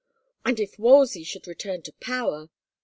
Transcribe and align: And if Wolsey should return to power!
And 0.43 0.59
if 0.59 0.79
Wolsey 0.79 1.23
should 1.23 1.45
return 1.45 1.83
to 1.83 1.93
power! 1.99 2.49